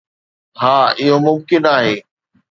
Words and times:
ها 0.61 0.75
اهو 1.01 1.17
ممڪن 1.25 1.63
آهي. 1.75 1.93